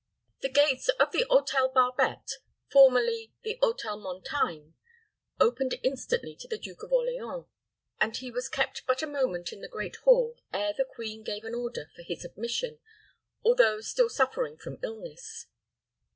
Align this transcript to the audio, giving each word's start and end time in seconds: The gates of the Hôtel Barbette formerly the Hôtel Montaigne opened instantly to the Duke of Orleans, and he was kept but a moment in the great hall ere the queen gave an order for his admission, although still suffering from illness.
The 0.41 0.49
gates 0.49 0.89
of 0.99 1.11
the 1.11 1.27
Hôtel 1.29 1.75
Barbette 1.75 2.39
formerly 2.71 3.33
the 3.43 3.59
Hôtel 3.61 4.01
Montaigne 4.01 4.73
opened 5.39 5.75
instantly 5.83 6.35
to 6.37 6.47
the 6.47 6.57
Duke 6.57 6.81
of 6.81 6.91
Orleans, 6.91 7.45
and 7.99 8.17
he 8.17 8.31
was 8.31 8.49
kept 8.49 8.87
but 8.87 9.03
a 9.03 9.05
moment 9.05 9.53
in 9.53 9.61
the 9.61 9.67
great 9.67 9.97
hall 9.97 10.39
ere 10.51 10.73
the 10.75 10.85
queen 10.85 11.21
gave 11.23 11.43
an 11.43 11.53
order 11.53 11.91
for 11.95 12.01
his 12.01 12.25
admission, 12.25 12.79
although 13.43 13.79
still 13.79 14.09
suffering 14.09 14.57
from 14.57 14.79
illness. 14.81 15.45